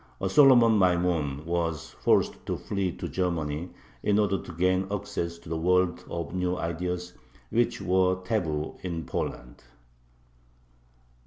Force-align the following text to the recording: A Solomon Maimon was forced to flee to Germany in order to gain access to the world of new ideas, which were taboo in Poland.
A 0.19 0.27
Solomon 0.31 0.79
Maimon 0.79 1.45
was 1.45 1.91
forced 1.99 2.43
to 2.47 2.57
flee 2.57 2.91
to 2.93 3.07
Germany 3.07 3.69
in 4.01 4.17
order 4.17 4.39
to 4.39 4.51
gain 4.51 4.87
access 4.91 5.37
to 5.37 5.47
the 5.47 5.59
world 5.59 6.03
of 6.09 6.33
new 6.33 6.57
ideas, 6.57 7.13
which 7.51 7.79
were 7.83 8.15
taboo 8.23 8.77
in 8.81 9.05
Poland. 9.05 9.61